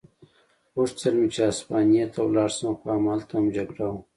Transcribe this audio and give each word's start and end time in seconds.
غوښتل 0.75 1.13
مې 1.19 1.27
چې 1.33 1.41
هسپانیې 1.49 2.05
ته 2.13 2.19
ولاړ 2.23 2.49
شم، 2.57 2.71
خو 2.79 2.85
همالته 2.95 3.33
هم 3.37 3.45
جګړه 3.57 3.85
وه. 3.91 3.99